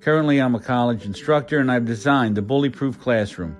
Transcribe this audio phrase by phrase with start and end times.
[0.00, 3.54] Currently, I'm a college instructor and I've designed the Bully Proof Classroom,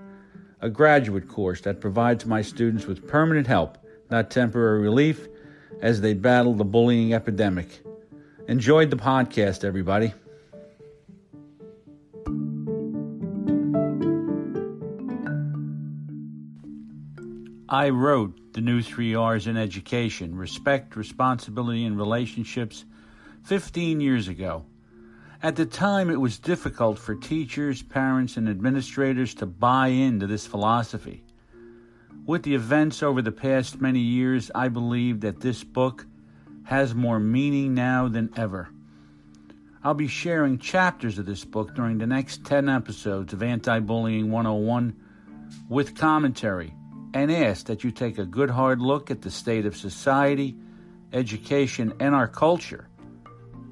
[0.63, 3.77] a graduate course that provides my students with permanent help,
[4.11, 5.29] not temporary relief,
[5.83, 7.83] as they battle the bullying epidemic.
[8.49, 10.15] Enjoyed the podcast, everybody.
[17.69, 22.87] I wrote the new three R's in education respect, responsibility, and relationships
[23.45, 24.65] 15 years ago.
[25.43, 30.47] At the time, it was difficult for teachers, parents, and administrators to buy into this
[30.47, 31.25] philosophy.
[32.27, 36.05] With the events over the past many years, I believe that this book
[36.65, 38.69] has more meaning now than ever.
[39.83, 44.31] I'll be sharing chapters of this book during the next 10 episodes of Anti Bullying
[44.31, 44.95] 101
[45.71, 46.75] with commentary
[47.15, 50.55] and ask that you take a good hard look at the state of society,
[51.15, 52.90] education, and our culture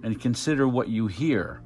[0.02, 1.60] and consider what you hear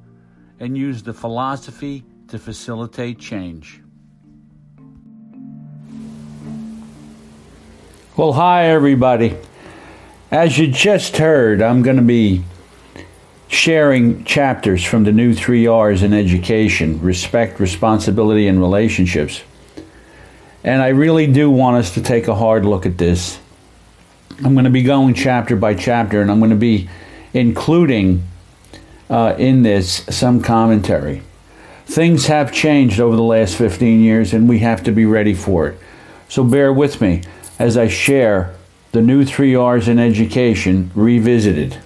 [0.59, 3.81] and use the philosophy to facilitate change.
[8.15, 9.35] Well, hi, everybody.
[10.29, 12.43] As you just heard, I'm going to be
[13.47, 19.41] sharing chapters from the new three R's in education respect, responsibility, and relationships.
[20.63, 23.39] And I really do want us to take a hard look at this.
[24.43, 26.89] I'm going to be going chapter by chapter, and I'm going to be
[27.33, 28.23] including
[29.09, 31.21] uh, in this some commentary.
[31.85, 35.67] Things have changed over the last 15 years, and we have to be ready for
[35.67, 35.79] it.
[36.29, 37.23] So bear with me
[37.59, 38.55] as I share
[38.91, 41.79] the new three R's in education revisited.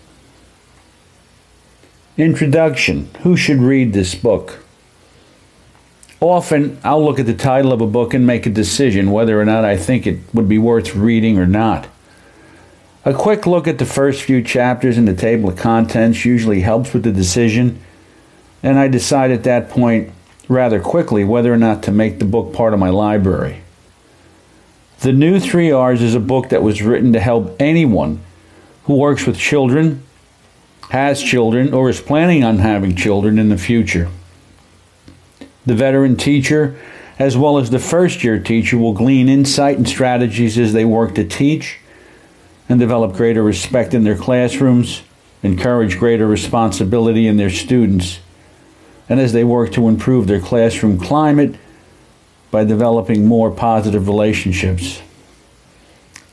[2.17, 4.63] Introduction Who should read this book?
[6.19, 9.45] Often I'll look at the title of a book and make a decision whether or
[9.45, 11.87] not I think it would be worth reading or not.
[13.07, 16.91] A quick look at the first few chapters in the table of contents usually helps
[16.91, 17.79] with the decision,
[18.61, 20.11] and I decide at that point
[20.49, 23.61] rather quickly whether or not to make the book part of my library.
[24.99, 28.19] The New Three R's is a book that was written to help anyone
[28.83, 30.03] who works with children,
[30.89, 34.09] has children, or is planning on having children in the future.
[35.65, 36.77] The veteran teacher,
[37.17, 41.15] as well as the first year teacher, will glean insight and strategies as they work
[41.15, 41.79] to teach
[42.69, 45.01] and develop greater respect in their classrooms,
[45.43, 48.19] encourage greater responsibility in their students,
[49.09, 51.55] and as they work to improve their classroom climate
[52.51, 55.01] by developing more positive relationships.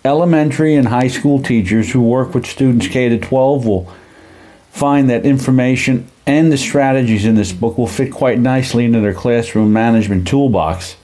[0.05, 3.93] Elementary and high school teachers who work with students K to 12 will
[4.71, 9.15] find that information and the strategies in this book will fit quite nicely into their
[9.15, 10.97] classroom management toolbox.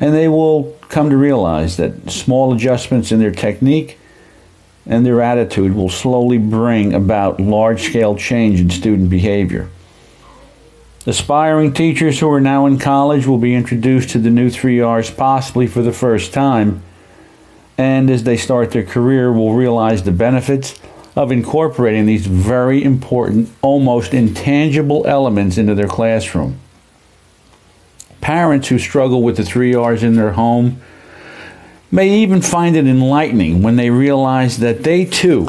[0.00, 3.98] And they will come to realize that small adjustments in their technique
[4.86, 9.68] and their attitude will slowly bring about large scale change in student behavior.
[11.06, 15.66] Aspiring teachers who are now in college will be introduced to the new 3Rs possibly
[15.66, 16.82] for the first time,
[17.76, 20.78] and as they start their career, will realize the benefits
[21.16, 26.58] of incorporating these very important, almost intangible elements into their classroom.
[28.20, 30.80] Parents who struggle with the 3Rs in their home
[31.92, 35.48] may even find it enlightening when they realize that they too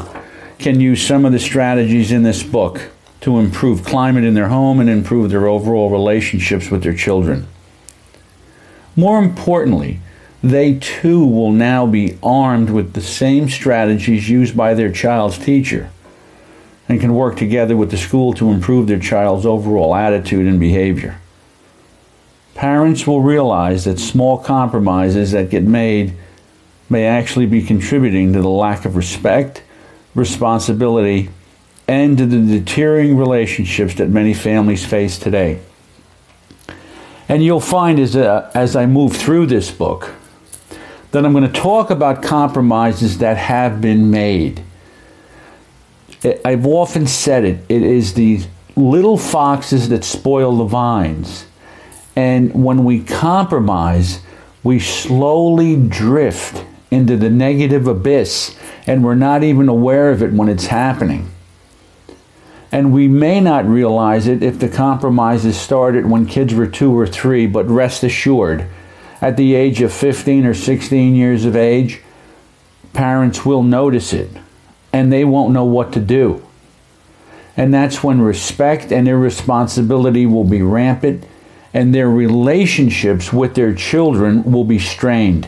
[0.60, 4.82] can use some of the strategies in this book to improve climate in their home
[4.82, 7.48] and improve their overall relationships with their children.
[8.98, 10.02] More importantly,
[10.44, 15.90] they too will now be armed with the same strategies used by their child's teacher
[16.90, 21.18] and can work together with the school to improve their child's overall attitude and behavior.
[22.56, 26.14] Parents will realize that small compromises that get made
[26.94, 29.64] may actually be contributing to the lack of respect,
[30.14, 31.30] responsibility,
[31.88, 35.60] and to the deteriorating relationships that many families face today.
[37.28, 40.14] And you'll find as, uh, as I move through this book
[41.12, 44.64] that I'm going to talk about compromises that have been made.
[46.46, 48.42] I've often said it, it is the
[48.76, 51.48] little foxes that spoil the vines.
[52.16, 54.22] And when we compromise,
[54.64, 56.64] we slowly drift
[56.94, 58.58] into the negative abyss,
[58.88, 61.30] and we're not even aware of it when it's happening.
[62.72, 67.06] And we may not realize it if the compromises started when kids were two or
[67.06, 68.68] three, but rest assured,
[69.22, 72.02] at the age of 15 or 16 years of age,
[72.94, 74.30] parents will notice it
[74.92, 76.46] and they won't know what to do.
[77.56, 81.26] And that's when respect and irresponsibility will be rampant
[81.74, 85.48] and their relationships with their children will be strained.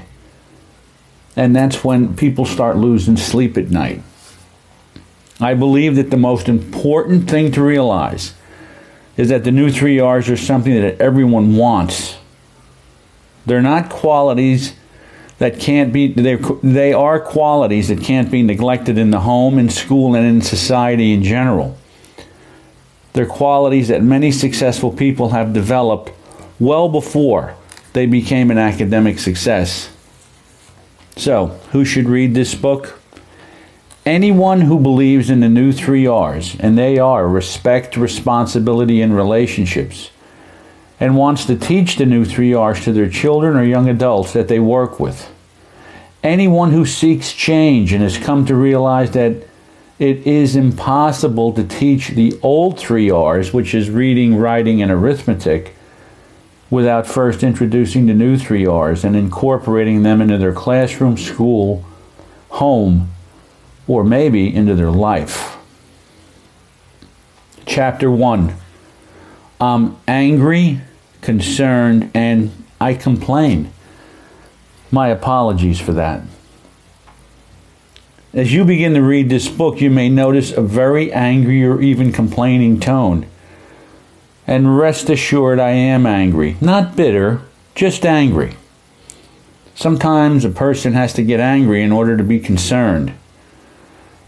[1.36, 4.02] And that's when people start losing sleep at night.
[5.40, 8.34] I believe that the most important thing to realize
[9.18, 12.18] is that the new three R's are something that everyone wants.
[13.46, 14.74] They're not qualities
[15.38, 20.16] that can't be, they are qualities that can't be neglected in the home, in school,
[20.16, 21.78] and in society in general.
[23.12, 26.12] They're qualities that many successful people have developed
[26.60, 27.56] well before
[27.94, 29.90] they became an academic success.
[31.18, 33.00] So, who should read this book?
[34.06, 40.12] Anyone who believes in the new three R's, and they are respect, responsibility, and relationships,
[41.00, 44.48] and wants to teach the new three R's to their children or young adults that
[44.48, 45.32] they work with.
[46.22, 49.48] Anyone who seeks change and has come to realize that
[49.98, 55.75] it is impossible to teach the old three R's, which is reading, writing, and arithmetic,
[56.70, 61.86] without first introducing the new three R's and incorporating them into their classroom, school,
[62.50, 63.12] home,
[63.88, 65.58] or maybe into their life.
[67.66, 68.56] Chapter 1
[69.60, 70.82] I'm angry,
[71.22, 73.72] concerned, and I complain.
[74.92, 76.22] My apologies for that.
[78.34, 82.12] As you begin to read this book, you may notice a very angry or even
[82.12, 83.28] complaining tone.
[84.48, 86.58] And rest assured, I am angry.
[86.62, 87.42] Not bitter,
[87.74, 88.56] just angry.
[89.74, 93.14] Sometimes a person has to get angry in order to be concerned.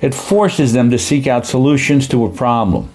[0.01, 2.89] It forces them to seek out solutions to a problem.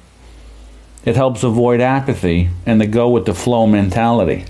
[1.05, 4.45] It helps avoid apathy and the go with the flow mentality.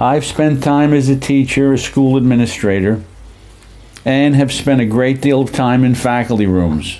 [0.00, 3.02] I've spent time as a teacher, a school administrator,
[4.04, 6.98] and have spent a great deal of time in faculty rooms.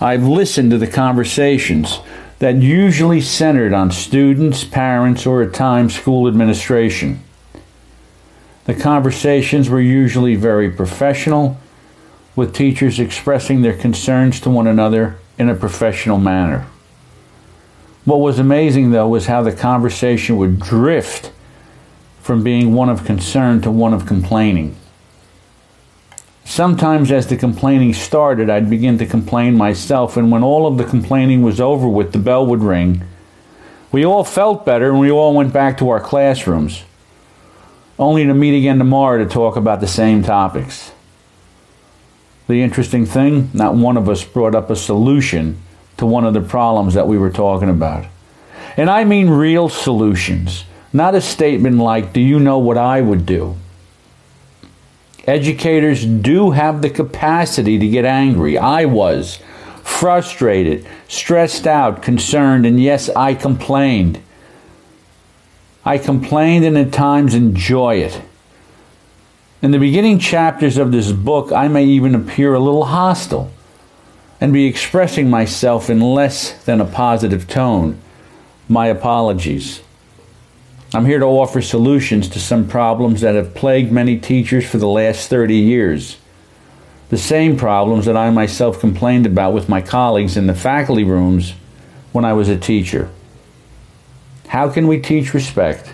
[0.00, 1.98] I've listened to the conversations
[2.44, 7.18] that usually centered on students, parents, or at times school administration.
[8.66, 11.56] The conversations were usually very professional
[12.36, 16.66] with teachers expressing their concerns to one another in a professional manner.
[18.04, 21.32] What was amazing, though, was how the conversation would drift
[22.20, 24.76] from being one of concern to one of complaining.
[26.44, 30.84] Sometimes, as the complaining started, I'd begin to complain myself, and when all of the
[30.84, 33.02] complaining was over with, the bell would ring.
[33.90, 36.84] We all felt better, and we all went back to our classrooms,
[37.98, 40.92] only to meet again tomorrow to talk about the same topics.
[42.46, 45.58] The interesting thing, not one of us brought up a solution
[45.96, 48.04] to one of the problems that we were talking about.
[48.76, 53.24] And I mean real solutions, not a statement like, Do you know what I would
[53.24, 53.56] do?
[55.26, 58.58] Educators do have the capacity to get angry.
[58.58, 59.38] I was
[59.82, 64.20] frustrated, stressed out, concerned, and yes, I complained.
[65.84, 68.22] I complained and at times enjoy it.
[69.62, 73.50] In the beginning chapters of this book, I may even appear a little hostile
[74.40, 77.98] and be expressing myself in less than a positive tone.
[78.68, 79.80] My apologies.
[80.94, 84.86] I'm here to offer solutions to some problems that have plagued many teachers for the
[84.86, 86.18] last 30 years.
[87.08, 91.54] The same problems that I myself complained about with my colleagues in the faculty rooms
[92.12, 93.10] when I was a teacher.
[94.46, 95.92] How can we teach respect?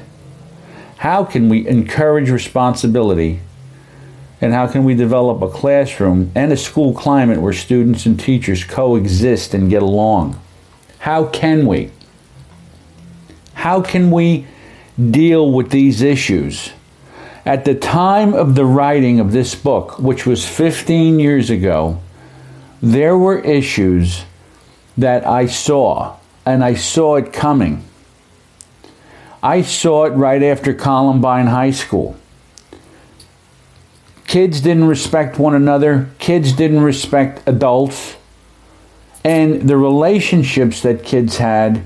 [0.98, 3.40] How can we encourage responsibility
[4.42, 8.64] and how can we develop a classroom and a school climate where students and teachers
[8.64, 10.38] coexist and get along?
[10.98, 11.90] How can we?
[13.54, 14.44] How can we
[15.10, 16.72] deal with these issues?
[17.46, 22.00] At the time of the writing of this book, which was 15 years ago,
[22.82, 24.24] there were issues
[24.96, 27.84] that I saw, and I saw it coming.
[29.42, 32.16] I saw it right after Columbine High School.
[34.26, 38.16] Kids didn't respect one another, kids didn't respect adults,
[39.24, 41.82] and the relationships that kids had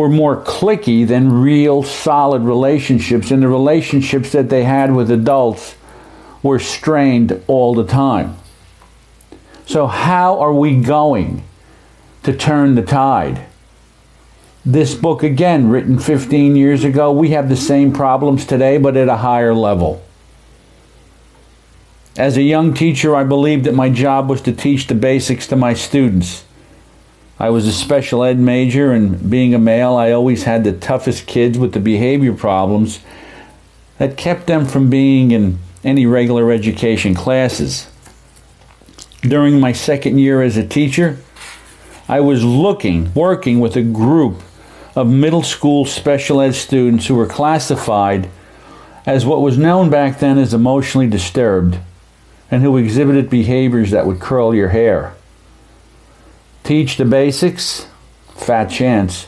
[0.00, 5.74] were more cliquey than real solid relationships, and the relationships that they had with adults
[6.42, 8.34] were strained all the time.
[9.66, 11.44] So, how are we going
[12.22, 13.46] to turn the tide?
[14.64, 19.08] This book, again, written 15 years ago, we have the same problems today, but at
[19.08, 20.02] a higher level.
[22.16, 25.56] As a young teacher, I believed that my job was to teach the basics to
[25.56, 26.44] my students.
[27.40, 31.26] I was a special ed major, and being a male, I always had the toughest
[31.26, 33.00] kids with the behavior problems
[33.96, 37.88] that kept them from being in any regular education classes.
[39.22, 41.16] During my second year as a teacher,
[42.10, 44.42] I was looking, working with a group
[44.94, 48.28] of middle school special ed students who were classified
[49.06, 51.78] as what was known back then as emotionally disturbed
[52.50, 55.14] and who exhibited behaviors that would curl your hair.
[56.70, 57.88] Teach the basics?
[58.36, 59.26] Fat chance.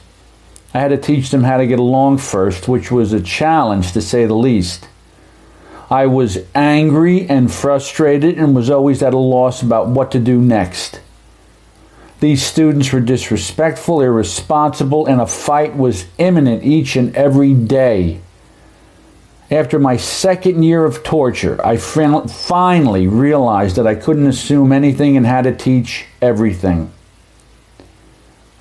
[0.73, 4.01] I had to teach them how to get along first, which was a challenge to
[4.01, 4.87] say the least.
[5.91, 10.41] I was angry and frustrated and was always at a loss about what to do
[10.41, 11.01] next.
[12.21, 18.21] These students were disrespectful, irresponsible, and a fight was imminent each and every day.
[19.51, 25.27] After my second year of torture, I finally realized that I couldn't assume anything and
[25.27, 26.93] had to teach everything.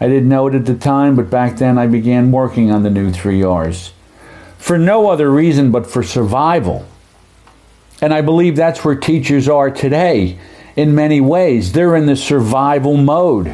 [0.01, 2.89] I didn't know it at the time, but back then I began working on the
[2.89, 3.91] new 3Rs.
[4.57, 6.87] For no other reason but for survival.
[8.01, 10.39] And I believe that's where teachers are today
[10.75, 11.71] in many ways.
[11.71, 13.53] They're in the survival mode.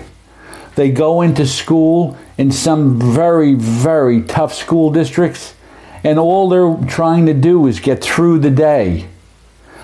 [0.76, 5.54] They go into school in some very, very tough school districts,
[6.02, 9.10] and all they're trying to do is get through the day.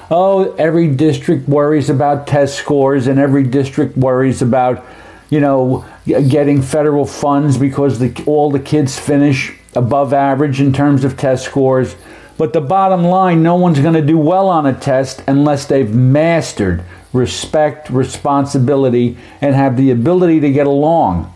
[0.10, 4.86] Oh, every district worries about test scores, and every district worries about
[5.34, 11.04] you know, getting federal funds because the, all the kids finish above average in terms
[11.04, 11.96] of test scores.
[12.38, 15.92] But the bottom line, no one's going to do well on a test unless they've
[15.92, 21.34] mastered respect, responsibility, and have the ability to get along.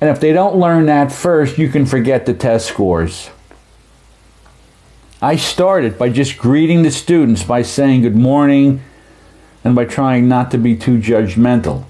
[0.00, 3.30] And if they don't learn that first, you can forget the test scores.
[5.22, 8.82] I started by just greeting the students by saying good morning
[9.62, 11.84] and by trying not to be too judgmental.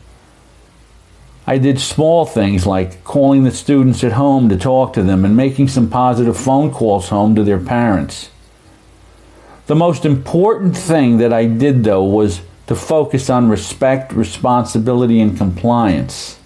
[1.46, 5.36] I did small things like calling the students at home to talk to them and
[5.36, 8.30] making some positive phone calls home to their parents.
[9.66, 15.36] The most important thing that I did, though, was to focus on respect, responsibility, and
[15.36, 16.38] compliance.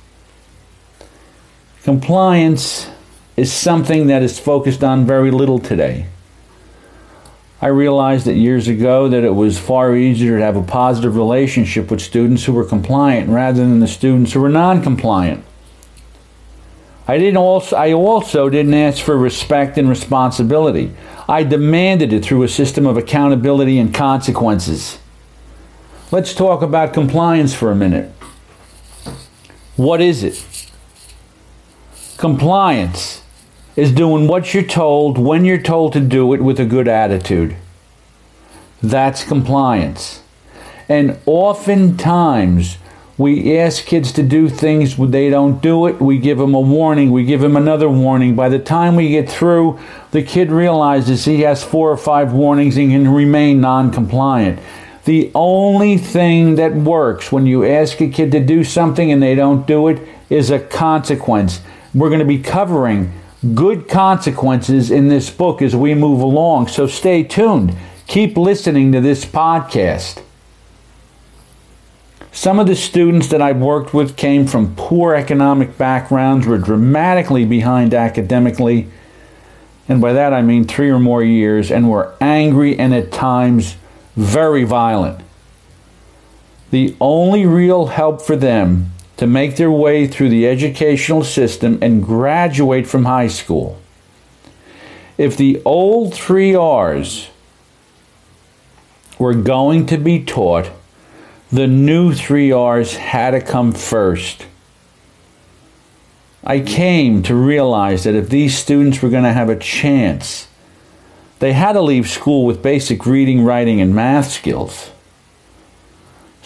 [1.84, 2.88] Compliance
[3.36, 6.06] is something that is focused on very little today.
[7.60, 11.90] I realized that years ago that it was far easier to have a positive relationship
[11.90, 15.44] with students who were compliant rather than the students who were non-compliant.
[17.08, 20.92] I didn't also I also didn't ask for respect and responsibility.
[21.28, 24.98] I demanded it through a system of accountability and consequences.
[26.12, 28.12] Let's talk about compliance for a minute.
[29.76, 30.44] What is it?
[32.18, 33.22] Compliance
[33.78, 37.54] is doing what you're told when you're told to do it with a good attitude.
[38.82, 40.20] That's compliance.
[40.88, 42.78] And oftentimes,
[43.16, 46.00] we ask kids to do things they don't do it.
[46.00, 47.12] We give them a warning.
[47.12, 48.34] We give them another warning.
[48.34, 49.78] By the time we get through
[50.10, 54.58] the kid realizes he has four or five warnings and can remain non-compliant.
[55.04, 59.36] The only thing that works when you ask a kid to do something and they
[59.36, 61.60] don't do it is a consequence.
[61.94, 63.12] We're going to be covering
[63.54, 66.68] good consequences in this book as we move along.
[66.68, 67.76] So stay tuned.
[68.06, 70.22] Keep listening to this podcast.
[72.32, 77.44] Some of the students that I've worked with came from poor economic backgrounds, were dramatically
[77.44, 78.88] behind academically,
[79.88, 83.76] and by that I mean three or more years, and were angry and at times
[84.16, 85.20] very violent.
[86.70, 92.02] The only real help for them to make their way through the educational system and
[92.02, 93.78] graduate from high school.
[95.18, 97.28] If the old three R's
[99.18, 100.70] were going to be taught,
[101.50, 104.46] the new three R's had to come first.
[106.44, 110.46] I came to realize that if these students were going to have a chance,
[111.40, 114.92] they had to leave school with basic reading, writing, and math skills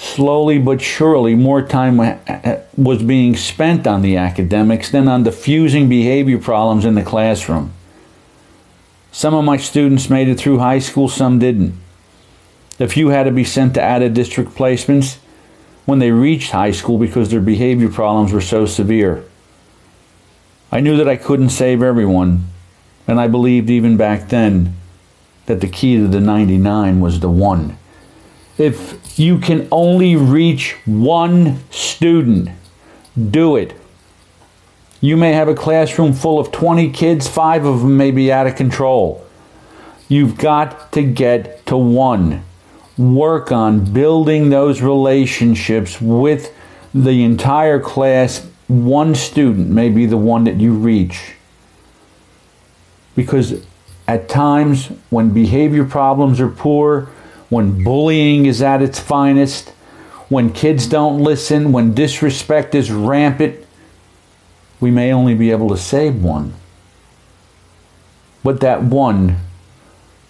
[0.03, 5.23] slowly but surely, more time uh, uh, was being spent on the academics than on
[5.23, 7.73] diffusing behavior problems in the classroom.
[9.13, 11.75] Some of my students made it through high school, some didn't.
[12.81, 15.19] A few had to be sent to out of district placements
[15.87, 19.25] when they reached high school because their behavior problems were so severe.
[20.73, 22.47] I knew that I couldn't save everyone,
[23.07, 24.75] and I believed even back then
[25.47, 27.79] that the key to the 99 was the one
[28.59, 32.51] if you can only reach one student,
[33.31, 33.75] do it.
[35.01, 38.47] You may have a classroom full of 20 kids, five of them may be out
[38.47, 39.27] of control.
[40.09, 42.45] You've got to get to one.
[42.99, 46.55] Work on building those relationships with
[46.95, 51.35] the entire class one student may be the one that you reach.
[53.15, 53.65] Because
[54.07, 57.09] at times when behavior problems are poor,
[57.53, 59.69] when bullying is at its finest,
[60.31, 63.63] when kids don't listen, when disrespect is rampant,
[64.81, 66.55] we may only be able to save one.
[68.43, 69.37] But that one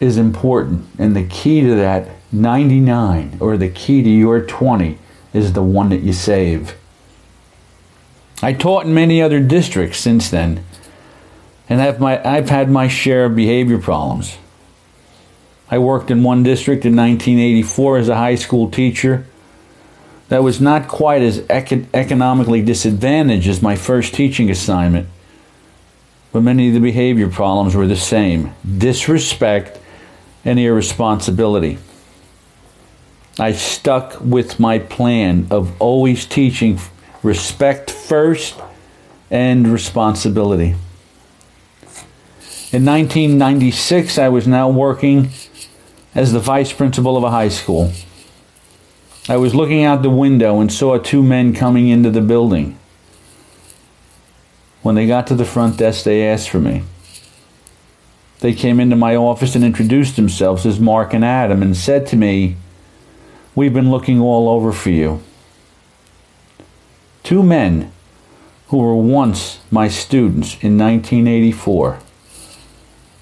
[0.00, 0.85] is important.
[0.99, 4.99] And the key to that 99 or the key to your 20
[5.33, 6.75] is the one that you save.
[8.43, 10.64] I taught in many other districts since then,
[11.69, 14.38] and I've, my, I've had my share of behavior problems.
[15.73, 19.25] I worked in one district in 1984 as a high school teacher
[20.29, 25.09] that was not quite as econ- economically disadvantaged as my first teaching assignment,
[26.31, 29.81] but many of the behavior problems were the same disrespect
[30.45, 31.79] and irresponsibility.
[33.38, 36.81] I stuck with my plan of always teaching
[37.23, 38.61] respect first
[39.31, 40.75] and responsibility.
[42.73, 45.31] In 1996, I was now working
[46.14, 47.92] as the vice principal of a high school.
[49.28, 52.78] I was looking out the window and saw two men coming into the building.
[54.83, 56.83] When they got to the front desk, they asked for me.
[58.40, 62.16] They came into my office and introduced themselves as Mark and Adam and said to
[62.16, 62.57] me,
[63.54, 65.23] We've been looking all over for you.
[67.23, 67.92] Two men
[68.69, 72.00] who were once my students in 1984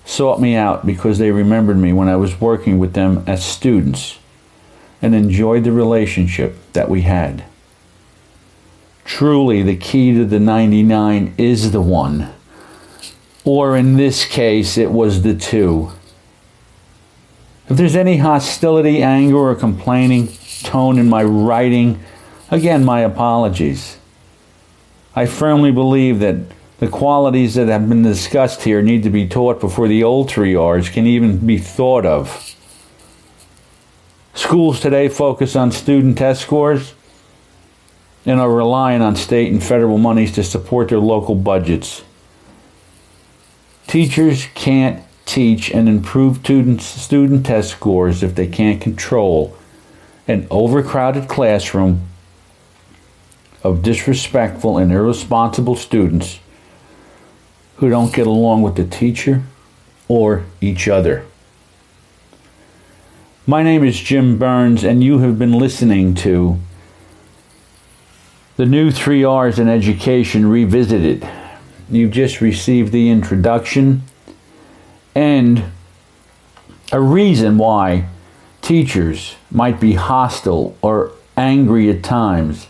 [0.04, 4.18] sought me out because they remembered me when I was working with them as students
[5.02, 7.44] and enjoyed the relationship that we had.
[9.04, 12.32] Truly, the key to the 99 is the one.
[13.44, 15.92] Or in this case, it was the two.
[17.68, 20.28] If there's any hostility, anger, or complaining
[20.62, 22.00] tone in my writing,
[22.50, 23.96] again, my apologies.
[25.14, 26.36] I firmly believe that
[26.80, 30.54] the qualities that have been discussed here need to be taught before the old three
[30.54, 32.56] R's can even be thought of.
[34.32, 36.94] Schools today focus on student test scores
[38.24, 42.02] and are relying on state and federal monies to support their local budgets.
[43.86, 49.54] Teachers can't teach and improve student, student test scores if they can't control
[50.26, 52.08] an overcrowded classroom
[53.62, 56.38] of disrespectful and irresponsible students
[57.80, 59.42] who don't get along with the teacher
[60.06, 61.24] or each other.
[63.46, 66.58] My name is Jim Burns, and you have been listening to
[68.58, 71.26] the new three R's in education revisited.
[71.90, 74.02] You've just received the introduction
[75.14, 75.64] and
[76.92, 78.08] a reason why
[78.60, 82.66] teachers might be hostile or angry at times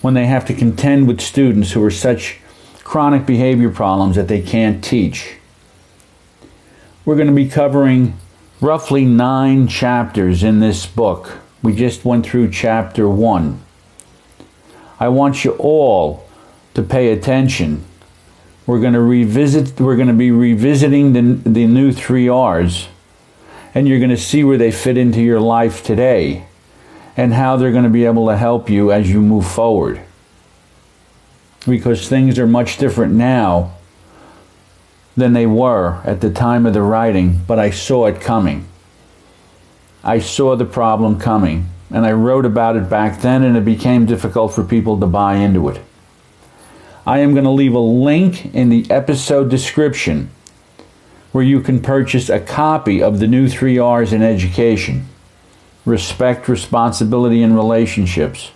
[0.00, 2.39] when they have to contend with students who are such
[2.90, 5.36] chronic behavior problems that they can't teach.
[7.04, 8.18] We're going to be covering
[8.60, 11.38] roughly nine chapters in this book.
[11.62, 13.60] We just went through chapter one.
[14.98, 16.26] I want you all
[16.74, 17.84] to pay attention.
[18.66, 22.88] We're going to revisit, we're going to be revisiting the, the new three R's,
[23.72, 26.44] and you're going to see where they fit into your life today
[27.16, 30.00] and how they're going to be able to help you as you move forward
[31.66, 33.72] because things are much different now
[35.16, 38.66] than they were at the time of the writing, but I saw it coming.
[40.02, 44.06] I saw the problem coming, and I wrote about it back then, and it became
[44.06, 45.80] difficult for people to buy into it.
[47.06, 50.30] I am going to leave a link in the episode description
[51.32, 55.06] where you can purchase a copy of the new three R's in education
[55.86, 58.50] respect, responsibility, and relationships.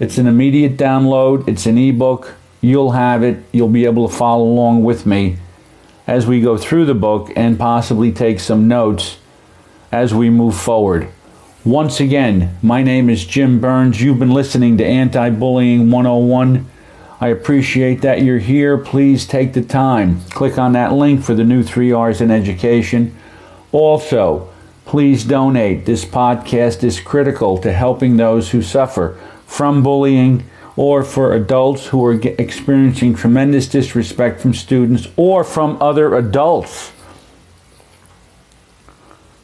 [0.00, 2.34] It's an immediate download, it's an ebook.
[2.60, 5.36] You'll have it, you'll be able to follow along with me
[6.06, 9.18] as we go through the book and possibly take some notes
[9.92, 11.08] as we move forward.
[11.64, 14.02] Once again, my name is Jim Burns.
[14.02, 16.68] You've been listening to Anti Bullying 101.
[17.20, 18.76] I appreciate that you're here.
[18.76, 20.22] Please take the time.
[20.30, 23.16] Click on that link for the new 3 R's in education.
[23.70, 24.48] Also,
[24.84, 25.86] please donate.
[25.86, 29.18] This podcast is critical to helping those who suffer
[29.54, 36.16] from bullying or for adults who are experiencing tremendous disrespect from students or from other
[36.16, 36.90] adults.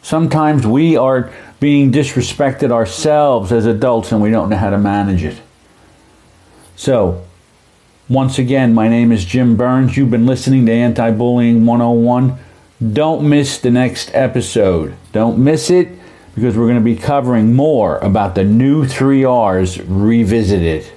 [0.03, 5.23] Sometimes we are being disrespected ourselves as adults and we don't know how to manage
[5.23, 5.41] it.
[6.75, 7.25] So,
[8.09, 9.97] once again, my name is Jim Burns.
[9.97, 12.37] You've been listening to Anti Bullying 101.
[12.93, 14.97] Don't miss the next episode.
[15.13, 16.00] Don't miss it
[16.35, 20.91] because we're going to be covering more about the new 3Rs revisited.